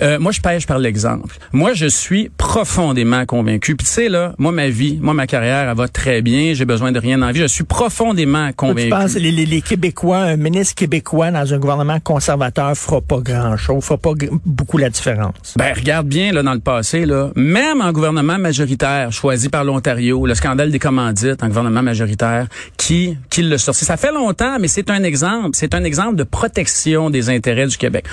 Euh, 0.00 0.20
moi, 0.20 0.30
je 0.30 0.40
pêche 0.40 0.64
par 0.64 0.78
l'exemple. 0.78 1.36
Moi, 1.52 1.74
je 1.74 1.86
suis 1.86 2.30
profondément 2.38 3.26
convaincu. 3.26 3.74
Puis 3.74 3.84
tu 3.84 3.92
sais, 3.92 4.08
là, 4.08 4.34
moi, 4.38 4.52
ma 4.52 4.68
vie, 4.68 5.00
moi, 5.02 5.12
ma 5.12 5.26
carrière, 5.26 5.68
elle 5.68 5.76
va 5.76 5.88
très 5.88 6.22
bien. 6.22 6.54
J'ai 6.54 6.64
besoin 6.64 6.92
de 6.92 7.00
rien 7.00 7.18
dans 7.18 7.26
la 7.26 7.32
vie. 7.32 7.40
Je 7.40 7.46
suis 7.46 7.64
profondément 7.64 8.52
convaincu. 8.52 8.84
Tu 8.84 8.90
penses 8.90 9.14
les, 9.16 9.32
les, 9.32 9.44
les 9.44 9.60
Québécois, 9.60 10.18
un 10.18 10.36
ministre 10.36 10.76
québécois 10.76 11.32
dans 11.32 11.52
un 11.52 11.58
gouvernement 11.58 11.98
conservateur 11.98 12.76
fera 12.76 13.00
pas 13.00 13.18
grand-chose, 13.18 13.82
fera 13.82 13.98
pas 13.98 14.12
beaucoup 14.46 14.78
la 14.78 14.88
différence? 14.88 15.54
Ben, 15.56 15.74
regarde 15.74 16.06
bien, 16.06 16.32
là, 16.32 16.44
dans 16.44 16.54
le 16.54 16.60
passé, 16.60 17.06
là, 17.06 17.32
même 17.34 17.80
en 17.80 17.90
gouvernement 17.90 18.38
majoritaire 18.38 19.10
choisi 19.10 19.48
par 19.48 19.64
l'Ontario, 19.64 20.26
le 20.26 20.34
scandale 20.36 20.70
des 20.70 20.78
commandites 20.78 21.42
en 21.42 21.48
gouvernement 21.48 21.82
majoritaire, 21.82 22.46
qui, 22.84 23.16
qui 23.30 23.42
l'a 23.42 23.56
sorti. 23.56 23.86
Ça 23.86 23.96
fait 23.96 24.12
longtemps, 24.12 24.58
mais 24.60 24.68
c'est 24.68 24.90
un 24.90 25.04
exemple. 25.04 25.50
C'est 25.54 25.74
un 25.74 25.84
exemple 25.84 26.16
de 26.16 26.22
protection 26.22 27.08
des 27.08 27.30
intérêts 27.30 27.66
du 27.66 27.78
Québec. 27.78 28.04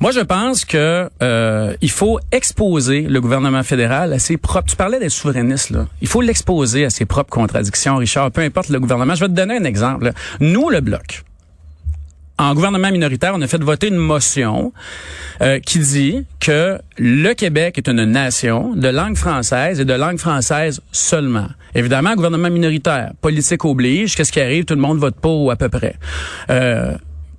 Moi, 0.00 0.10
je 0.10 0.20
pense 0.20 0.64
que 0.64 1.10
euh, 1.22 1.74
il 1.82 1.90
faut 1.90 2.18
exposer 2.32 3.02
le 3.02 3.20
gouvernement 3.20 3.62
fédéral 3.62 4.14
à 4.14 4.18
ses 4.18 4.38
propres. 4.38 4.70
Tu 4.70 4.76
parlais 4.76 4.98
des 4.98 5.10
souverainistes 5.10 5.68
là. 5.68 5.86
Il 6.00 6.08
faut 6.08 6.22
l'exposer 6.22 6.86
à 6.86 6.90
ses 6.90 7.04
propres 7.04 7.28
contradictions, 7.28 7.96
Richard. 7.96 8.30
Peu 8.30 8.40
importe 8.40 8.70
le 8.70 8.80
gouvernement. 8.80 9.14
Je 9.14 9.20
vais 9.20 9.28
te 9.28 9.34
donner 9.34 9.58
un 9.58 9.64
exemple. 9.64 10.12
Nous, 10.40 10.70
le 10.70 10.80
bloc 10.80 11.25
en 12.38 12.54
gouvernement 12.54 12.90
minoritaire, 12.90 13.32
on 13.34 13.40
a 13.40 13.46
fait 13.46 13.62
voter 13.62 13.88
une 13.88 13.96
motion 13.96 14.72
euh, 15.40 15.58
qui 15.60 15.78
dit 15.78 16.24
que 16.38 16.78
le 16.98 17.32
Québec 17.32 17.78
est 17.78 17.88
une 17.88 18.04
nation 18.04 18.74
de 18.74 18.88
langue 18.88 19.16
française 19.16 19.80
et 19.80 19.84
de 19.84 19.94
langue 19.94 20.18
française 20.18 20.80
seulement. 20.92 21.48
Évidemment, 21.74 22.14
gouvernement 22.14 22.50
minoritaire, 22.50 23.12
politique 23.20 23.64
oblige, 23.64 24.16
qu'est-ce 24.16 24.32
qui 24.32 24.40
arrive? 24.40 24.64
Tout 24.64 24.74
le 24.74 24.80
monde 24.80 24.98
vote 24.98 25.16
pas 25.16 25.52
à 25.52 25.56
peu 25.56 25.68
près. 25.68 25.96
Euh, 26.50 26.94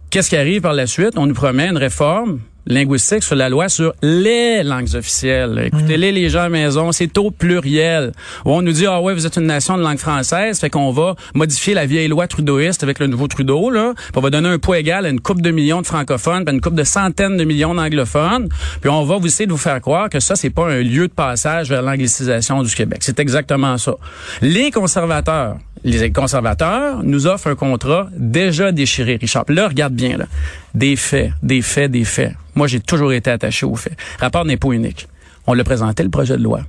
qu'est-ce 0.10 0.30
qui 0.30 0.38
arrive 0.38 0.62
par 0.62 0.74
la 0.74 0.88
suite? 0.88 1.14
On 1.16 1.28
nous 1.28 1.36
promet 1.36 1.68
une 1.68 1.78
réforme 1.78 2.40
linguistique 2.68 3.24
sur 3.24 3.36
la 3.36 3.50
loi 3.50 3.70
sur 3.70 3.94
les 4.02 4.64
langues 4.64 4.96
officielles. 4.96 5.64
Écoutez-les, 5.66 6.12
les 6.12 6.30
gens 6.30 6.42
à 6.42 6.44
la 6.44 6.50
maison, 6.50 6.92
c'est 6.92 7.18
au 7.18 7.32
pluriel. 7.32 8.12
on 8.46 8.62
nous 8.62 8.72
dit, 8.72 8.86
ah 8.86 9.02
ouais, 9.02 9.14
vous 9.14 9.26
êtes 9.26 9.38
une 9.38 9.48
nation 9.48 9.78
de 9.78 9.84
langue 9.84 9.98
française, 9.98 10.60
fait 10.60 10.70
qu'on 10.70 10.92
va 10.92 11.16
modifier 11.34 11.74
la 11.74 11.86
vieille 11.86 12.08
loi 12.08 12.28
trudeauiste 12.28 12.84
avec 12.84 13.00
le 13.00 13.08
nouveau 13.08 13.28
Trudeau, 13.28 13.70
là, 13.70 13.94
puis 13.96 14.12
on 14.16 14.22
va 14.22 14.30
donner 14.30 14.50
un 14.50 14.60
poids 14.60 14.80
égal 14.80 15.06
à 15.06 15.10
une 15.10 15.20
coupe 15.20 15.42
de 15.42 15.52
millions 15.52 15.82
de 15.82 15.88
francophones, 15.88 16.46
puis 16.46 16.54
une 16.54 16.62
coupe 16.62 16.76
de 16.76 16.84
centaines 16.84 17.38
de 17.38 17.44
millions 17.44 17.74
d'anglophones, 17.74 18.50
puis 18.82 18.90
on 18.90 19.04
va 19.04 19.18
vous 19.18 19.28
essayer 19.28 19.48
de 19.48 19.52
vous 19.52 19.58
faire 19.58 19.82
croire 19.82 20.10
que 20.10 20.20
ça, 20.20 20.36
c'est 20.36 20.50
pas 20.50 20.68
un 20.68 20.82
lieu 20.82 21.08
de 21.08 21.14
passage 21.14 21.70
vers 21.70 21.82
l'anglicisation 21.82 22.64
du 22.64 22.74
Québec. 22.74 23.00
C'est 23.02 23.20
exactement 23.20 23.78
ça. 23.78 23.96
Les 24.42 24.72
conservateurs, 24.72 25.58
les 25.84 26.12
conservateurs 26.12 27.04
nous 27.04 27.28
offrent 27.28 27.48
un 27.48 27.56
contrat 27.56 28.08
déjà 28.16 28.72
déchiré, 28.72 29.18
Richard. 29.20 29.46
Là, 29.50 29.68
regarde 29.68 29.94
bien, 29.94 30.18
là. 30.18 30.26
Des 30.74 30.96
faits, 30.96 31.32
des 31.44 31.62
faits, 31.62 31.92
des 31.92 32.04
faits. 32.04 32.34
Moi, 32.56 32.68
j'ai 32.68 32.80
toujours 32.80 33.14
été 33.14 33.30
attaché 33.30 33.66
aux 33.66 33.76
faits. 33.76 33.98
Rapport 34.20 34.46
n'est 34.46 34.58
pas 34.58 34.70
unique. 34.72 35.08
On 35.46 35.54
l'a 35.54 35.64
présenté, 35.64 36.04
le 36.04 36.10
projet 36.10 36.38
de 36.38 36.44
loi. 36.44 36.62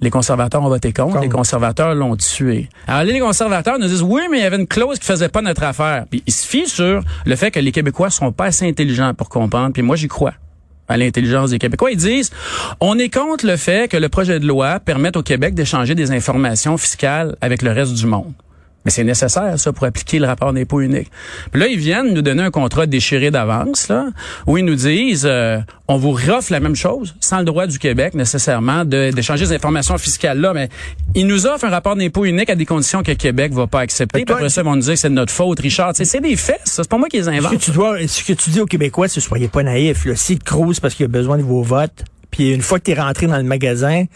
Les 0.00 0.10
conservateurs 0.10 0.62
ont 0.62 0.68
voté 0.68 0.92
contre. 0.92 1.20
Les 1.20 1.28
conservateurs 1.28 1.94
l'ont 1.94 2.16
tué. 2.16 2.68
Alors, 2.88 3.04
les 3.04 3.20
conservateurs 3.20 3.78
nous 3.78 3.86
disent, 3.86 4.02
oui, 4.02 4.22
mais 4.30 4.38
il 4.38 4.42
y 4.42 4.46
avait 4.46 4.56
une 4.56 4.66
clause 4.66 4.98
qui 4.98 5.06
faisait 5.06 5.28
pas 5.28 5.42
notre 5.42 5.62
affaire. 5.62 6.06
Puis, 6.10 6.24
ils 6.26 6.32
se 6.32 6.46
fient 6.46 6.66
sur 6.66 7.02
le 7.24 7.36
fait 7.36 7.52
que 7.52 7.60
les 7.60 7.70
Québécois 7.70 8.10
sont 8.10 8.32
pas 8.32 8.46
assez 8.46 8.68
intelligents 8.68 9.14
pour 9.14 9.28
comprendre. 9.28 9.72
Puis 9.72 9.82
moi, 9.82 9.94
j'y 9.94 10.08
crois 10.08 10.34
à 10.88 10.96
l'intelligence 10.96 11.50
des 11.50 11.58
Québécois. 11.58 11.90
Ils 11.92 11.96
disent, 11.96 12.30
on 12.80 12.98
est 12.98 13.12
contre 13.12 13.46
le 13.46 13.56
fait 13.56 13.90
que 13.90 13.96
le 13.96 14.08
projet 14.08 14.40
de 14.40 14.46
loi 14.46 14.80
permette 14.80 15.16
au 15.16 15.22
Québec 15.22 15.54
d'échanger 15.54 15.94
des 15.94 16.10
informations 16.10 16.76
fiscales 16.76 17.36
avec 17.40 17.62
le 17.62 17.70
reste 17.70 17.94
du 17.94 18.06
monde. 18.06 18.32
Mais 18.84 18.90
c'est 18.90 19.04
nécessaire, 19.04 19.58
ça, 19.58 19.72
pour 19.72 19.86
appliquer 19.86 20.18
le 20.18 20.26
rapport 20.26 20.52
d'impôt 20.52 20.80
unique. 20.80 21.10
Puis 21.50 21.60
là, 21.60 21.68
ils 21.68 21.78
viennent 21.78 22.12
nous 22.12 22.22
donner 22.22 22.42
un 22.42 22.50
contrat 22.50 22.86
déchiré 22.86 23.30
d'avance, 23.30 23.88
là, 23.88 24.06
où 24.46 24.58
ils 24.58 24.64
nous 24.64 24.74
disent, 24.74 25.26
euh, 25.28 25.58
on 25.88 25.96
vous 25.96 26.16
offre 26.30 26.52
la 26.52 26.60
même 26.60 26.74
chose, 26.74 27.14
sans 27.20 27.38
le 27.38 27.44
droit 27.44 27.66
du 27.66 27.78
Québec, 27.78 28.14
nécessairement, 28.14 28.84
d'échanger 28.84 29.46
ces 29.46 29.54
informations 29.54 29.98
fiscales-là. 29.98 30.52
Mais 30.54 30.68
ils 31.14 31.26
nous 31.26 31.46
offrent 31.46 31.64
un 31.64 31.70
rapport 31.70 31.96
d'impôt 31.96 32.24
unique 32.24 32.50
à 32.50 32.54
des 32.54 32.66
conditions 32.66 33.02
que 33.02 33.12
Québec 33.12 33.52
va 33.52 33.66
pas 33.66 33.80
accepter. 33.80 34.24
Puis 34.24 34.34
après 34.34 34.48
ça, 34.48 34.62
ils 34.62 34.64
vont 34.64 34.74
nous 34.74 34.82
dire 34.82 34.94
que 34.94 35.00
c'est 35.00 35.10
de 35.10 35.14
notre 35.14 35.32
faute, 35.32 35.60
Richard. 35.60 35.92
C'est 35.94 36.20
des 36.20 36.36
faits, 36.36 36.60
ça. 36.64 36.82
C'est 36.82 36.88
pas 36.88 36.98
moi 36.98 37.08
qui 37.08 37.18
les 37.18 37.28
invente. 37.28 37.52
Ce 37.52 37.56
que 37.56 37.62
tu 37.62 37.70
dois, 37.70 38.06
ce 38.06 38.24
que 38.24 38.32
tu 38.32 38.50
dis 38.50 38.60
aux 38.60 38.66
Québécois, 38.66 39.08
c'est 39.08 39.20
soyez 39.20 39.48
pas 39.48 39.62
naïfs. 39.62 40.04
Là. 40.04 40.16
Si 40.16 40.38
Cruz, 40.38 40.80
parce 40.80 40.94
qu'il 40.94 41.04
a 41.04 41.08
besoin 41.08 41.38
de 41.38 41.42
vos 41.42 41.62
votes, 41.62 42.04
puis 42.32 42.50
une 42.50 42.62
fois 42.62 42.80
que 42.80 42.84
tu 42.84 42.90
es 42.90 43.00
rentré 43.00 43.28
dans 43.28 43.36
le 43.36 43.44
magasin, 43.44 44.06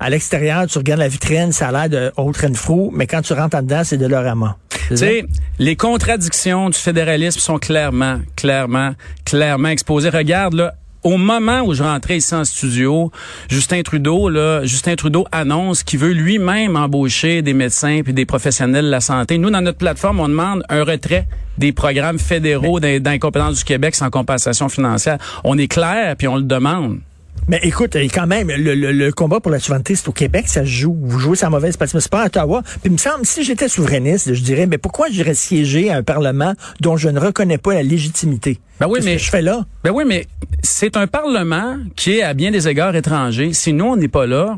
à 0.00 0.10
l'extérieur, 0.10 0.66
tu 0.66 0.78
regardes 0.78 1.00
la 1.00 1.08
vitrine, 1.08 1.52
ça 1.52 1.68
a 1.68 1.72
l'air 1.72 1.88
de 1.88 2.12
Old 2.16 2.36
Renfrew, 2.36 2.90
mais 2.92 3.06
quand 3.06 3.22
tu 3.22 3.34
rentres 3.34 3.56
en 3.56 3.62
dedans, 3.62 3.82
c'est 3.84 3.98
de 3.98 4.06
Lorama. 4.06 4.56
Tu 4.88 4.96
sais, 4.96 5.26
les 5.58 5.76
contradictions 5.76 6.70
du 6.70 6.78
fédéralisme 6.78 7.38
sont 7.38 7.58
clairement, 7.58 8.20
clairement, 8.34 8.92
clairement 9.24 9.68
exposées. 9.68 10.08
Regarde, 10.08 10.54
là, 10.54 10.74
au 11.02 11.18
moment 11.18 11.60
où 11.60 11.74
je 11.74 11.82
rentrais 11.82 12.16
ici 12.16 12.34
en 12.34 12.44
studio, 12.44 13.12
Justin 13.48 13.82
Trudeau, 13.82 14.28
là, 14.28 14.64
Justin 14.64 14.96
Trudeau 14.96 15.26
annonce 15.30 15.82
qu'il 15.82 16.00
veut 16.00 16.12
lui-même 16.12 16.76
embaucher 16.76 17.42
des 17.42 17.52
médecins 17.52 18.00
puis 18.02 18.14
des 18.14 18.24
professionnels 18.26 18.86
de 18.86 18.90
la 18.90 19.00
santé. 19.00 19.38
Nous, 19.38 19.50
dans 19.50 19.60
notre 19.60 19.78
plateforme, 19.78 20.18
on 20.18 20.28
demande 20.28 20.64
un 20.68 20.82
retrait 20.82 21.28
des 21.58 21.72
programmes 21.72 22.18
fédéraux 22.18 22.80
d'incompétence 22.80 23.58
du 23.58 23.64
Québec 23.64 23.94
sans 23.94 24.10
compensation 24.10 24.68
financière. 24.68 25.18
On 25.44 25.58
est 25.58 25.68
clair 25.68 26.16
puis 26.16 26.26
on 26.26 26.36
le 26.36 26.42
demande. 26.42 27.00
Mais 27.48 27.60
écoute, 27.62 27.96
quand 28.12 28.26
même, 28.26 28.48
le, 28.48 29.10
combat 29.12 29.38
pour 29.38 29.52
la 29.52 29.60
souveraineté, 29.60 29.94
c'est 29.94 30.08
au 30.08 30.12
Québec, 30.12 30.48
ça 30.48 30.62
se 30.62 30.70
joue. 30.70 30.96
Vous 31.00 31.18
jouez 31.20 31.36
sa 31.36 31.48
mauvaise 31.48 31.76
partie, 31.76 31.94
mais 31.94 32.00
c'est 32.00 32.10
pas 32.10 32.22
à 32.22 32.26
Ottawa. 32.26 32.62
Puis 32.62 32.80
il 32.86 32.92
me 32.92 32.96
semble, 32.96 33.24
si 33.24 33.44
j'étais 33.44 33.68
souverainiste, 33.68 34.34
je 34.34 34.42
dirais, 34.42 34.66
mais 34.66 34.78
pourquoi 34.78 35.08
j'irais 35.10 35.34
siéger 35.34 35.90
à 35.90 35.96
un 35.96 36.02
Parlement 36.02 36.54
dont 36.80 36.96
je 36.96 37.08
ne 37.08 37.20
reconnais 37.20 37.58
pas 37.58 37.74
la 37.74 37.84
légitimité? 37.84 38.58
Ben 38.80 38.88
oui, 38.88 39.00
mais 39.04 39.18
je 39.18 39.30
fais 39.30 39.42
là? 39.42 39.64
Ben 39.84 39.92
oui, 39.92 40.04
mais 40.06 40.26
c'est 40.62 40.96
un 40.96 41.06
Parlement 41.06 41.76
qui 41.94 42.18
est 42.18 42.22
à 42.22 42.34
bien 42.34 42.50
des 42.50 42.68
égards 42.68 42.96
étrangers. 42.96 43.52
Si 43.52 43.72
nous, 43.72 43.86
on 43.86 43.96
n'est 43.96 44.08
pas 44.08 44.26
là, 44.26 44.56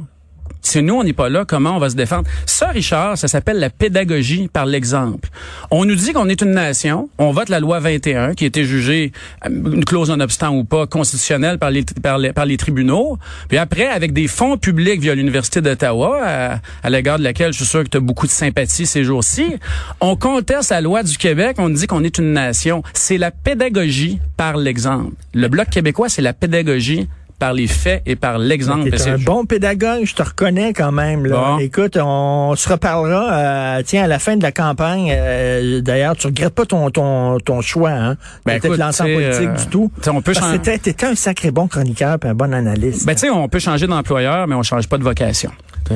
si 0.63 0.83
nous, 0.83 0.95
on 0.95 1.05
n'est 1.05 1.13
pas 1.13 1.29
là, 1.29 1.45
comment 1.45 1.77
on 1.77 1.79
va 1.79 1.91
se 1.91 1.97
défendre? 1.97 2.29
Ça, 2.47 2.69
Richard, 2.69 3.17
ça 3.17 3.29
s'appelle 3.29 3.59
la 3.59 3.71
pédagogie 3.71 4.49
par 4.49 4.67
l'exemple. 4.67 5.29
On 5.71 5.85
nous 5.85 5.95
dit 5.95 6.13
qu'on 6.13 6.29
est 6.29 6.43
une 6.43 6.53
nation, 6.53 7.09
on 7.19 7.31
vote 7.33 7.49
la 7.49 7.61
loi 7.61 7.81
21, 7.81 8.35
qui 8.35 8.45
a 8.45 8.47
été 8.47 8.65
jugée, 8.65 9.13
euh, 9.47 9.49
une 9.49 9.85
clause 9.85 10.11
en 10.11 10.21
obstant 10.21 10.55
ou 10.55 10.65
pas, 10.65 10.87
constitutionnelle 10.87 11.59
par 11.59 11.71
les 11.71 12.57
tribunaux. 12.57 13.19
Puis 13.49 13.59
après, 13.59 13.87
avec 13.89 14.13
des 14.13 14.29
fonds 14.29 14.57
publics 14.57 15.01
via 15.01 15.15
l'Université 15.15 15.61
d'Ottawa, 15.61 16.21
à, 16.25 16.61
à 16.83 16.91
l'égard 16.91 17.19
de 17.19 17.25
laquelle 17.25 17.53
je 17.53 17.59
suis 17.59 17.67
sûr 17.67 17.85
que 17.85 17.89
tu 17.89 17.97
as 17.97 18.01
beaucoup 18.01 18.27
de 18.27 18.33
sympathie 18.33 18.87
ces 18.87 19.05
jours-ci, 19.05 19.57
on 20.01 20.17
conteste 20.17 20.71
la 20.71 20.81
loi 20.81 21.03
du 21.03 21.17
Québec, 21.17 21.57
on 21.59 21.69
dit 21.69 21.87
qu'on 21.87 22.05
est 22.05 22.19
une 22.19 22.33
nation. 22.33 22.83
C'est 22.93 23.19
la 23.19 23.31
pédagogie 23.31 24.21
par 24.37 24.57
l'exemple. 24.57 25.13
Le 25.35 25.49
Bloc 25.49 25.71
québécois, 25.71 26.09
c'est 26.09 26.23
la 26.23 26.33
pédagogie 26.33 27.09
par 27.39 27.53
les 27.53 27.69
faits 27.69 28.03
et 28.05 28.17
par 28.17 28.39
l'exemple. 28.39 28.91
Tu 28.91 29.09
un 29.09 29.19
bon 29.19 29.45
pédagogue, 29.45 30.05
je 30.05 30.15
te 30.15 30.23
reconnais 30.23 30.73
quand 30.73 30.93
même. 30.93 31.25
Là. 31.25 31.59
Écoute, 31.61 31.97
on 32.01 32.55
se 32.57 32.69
reparlera 32.69 33.33
euh, 33.33 33.83
tiens, 33.85 34.05
à 34.05 34.07
la 34.07 34.19
fin 34.19 34.37
de 34.37 34.43
la 34.43 34.53
campagne. 34.53 35.13
Euh, 35.15 35.81
d'ailleurs, 35.81 36.17
tu 36.17 36.27
regrettes 36.27 36.55
pas 36.55 36.67
ton, 36.67 36.91
ton, 36.91 37.39
ton 37.39 37.61
choix. 37.61 37.91
Hein? 37.91 38.17
Ben, 38.45 38.61
peut-être 38.61 38.77
lancé 38.77 39.03
en 39.03 39.07
politique 39.07 39.53
du 39.53 39.67
tout. 39.67 39.91
On 40.09 40.21
peut 40.21 40.35
changer. 40.35 40.59
T'étais 40.59 41.07
un 41.07 41.15
sacré 41.15 41.51
bon 41.51 41.69
chroniqueur 41.69 42.19
et 42.23 42.27
un 42.27 42.35
bon 42.35 42.53
analyste. 42.53 43.07
Ben, 43.07 43.15
tu 43.15 43.21
sais, 43.21 43.31
on 43.31 43.49
peut 43.49 43.61
changer 43.61 43.87
d'employeur, 43.87 44.47
mais 44.49 44.55
on 44.55 44.63
change 44.63 44.89
pas 44.89 44.99
de 44.99 45.05
vocation. 45.05 45.51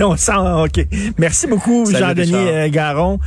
on 0.00 0.16
sent, 0.16 0.32
OK. 0.36 0.86
Merci 1.18 1.46
beaucoup, 1.46 1.84
Jean-Denis 1.90 2.32
euh, 2.34 2.68
Garon. 2.70 3.18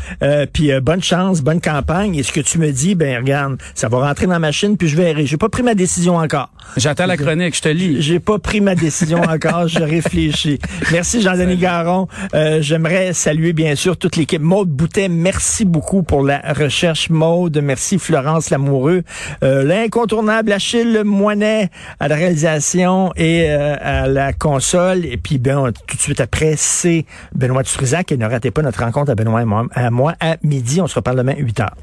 puis 0.53 0.71
bonne 0.81 1.03
chance, 1.03 1.41
bonne 1.41 1.61
campagne. 1.61 2.15
Et 2.15 2.23
ce 2.23 2.31
que 2.31 2.39
tu 2.39 2.57
me 2.57 2.71
dis, 2.71 2.95
ben 2.95 3.17
regarde, 3.17 3.57
ça 3.75 3.89
va 3.89 3.99
rentrer 3.99 4.25
dans 4.25 4.33
la 4.33 4.39
machine, 4.39 4.75
puis 4.75 4.87
je 4.87 4.95
verrai. 4.95 5.27
J'ai 5.27 5.37
pas 5.37 5.49
pris 5.49 5.61
ma 5.61 5.75
décision 5.75 6.17
encore. 6.37 6.51
J'attends 6.75 7.05
la 7.07 7.17
chronique, 7.17 7.55
je 7.55 7.61
te 7.61 7.69
lis. 7.69 8.01
J'ai 8.01 8.19
pas 8.19 8.37
pris 8.39 8.61
ma 8.61 8.75
décision 8.75 9.21
encore, 9.21 9.67
je 9.67 9.79
réfléchis. 9.83 10.59
Merci 10.91 11.21
Jean-Denis 11.21 11.57
Garon. 11.57 12.07
Euh, 12.33 12.61
j'aimerais 12.61 13.13
saluer 13.13 13.53
bien 13.53 13.75
sûr 13.75 13.97
toute 13.97 14.15
l'équipe. 14.15 14.41
Maude 14.41 14.69
Boutet, 14.69 15.09
merci 15.09 15.65
beaucoup 15.65 16.03
pour 16.03 16.23
la 16.23 16.39
recherche. 16.53 17.09
Maude, 17.09 17.59
merci 17.63 17.97
Florence 17.97 18.49
Lamoureux. 18.49 19.03
Euh, 19.43 19.63
l'incontournable 19.63 20.51
Achille 20.51 21.01
Moinet 21.03 21.69
à 21.99 22.07
la 22.07 22.15
réalisation 22.15 23.11
et 23.15 23.49
euh, 23.49 23.75
à 23.79 24.07
la 24.07 24.33
console. 24.33 25.05
Et 25.05 25.17
puis 25.17 25.39
ben, 25.39 25.71
tout 25.87 25.95
de 25.95 26.01
suite 26.01 26.21
après, 26.21 26.55
c'est 26.57 27.05
Benoît 27.33 27.63
Dutrisac. 27.63 28.11
Et 28.11 28.17
ne 28.17 28.25
ratez 28.25 28.51
pas 28.51 28.61
notre 28.61 28.83
rencontre 28.83 29.11
à 29.11 29.15
Benoît 29.15 29.41
et 29.41 29.45
moi, 29.45 29.65
à, 29.73 29.89
moi 29.89 30.13
à 30.19 30.37
midi. 30.43 30.81
On 30.81 30.87
se 30.87 30.95
reparle 30.95 31.17
demain 31.17 31.35
8 31.37 31.59
heures. 31.61 31.75